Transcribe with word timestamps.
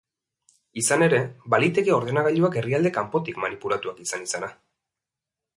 Izan 0.81 1.03
ere, 1.07 1.19
baliteke 1.55 1.93
ordenagailuak 1.97 2.57
herrialde 2.63 2.95
kanpotik 2.97 3.41
manipulatuak 3.47 4.05
izan 4.07 4.29
izana. 4.31 4.55